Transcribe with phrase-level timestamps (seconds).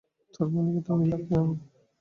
[0.33, 1.47] তার মানে কি তুমি লাকি নও?